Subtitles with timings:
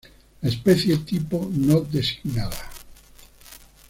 [0.41, 2.57] La especie tipo no designada.